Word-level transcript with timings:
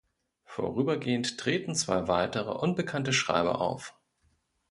Vorübergehend 0.45 1.37
treten 1.37 1.75
zwei 1.75 2.07
weitere, 2.07 2.49
unbekannte 2.53 3.13
Schreiber 3.13 3.61
auf. 3.61 3.93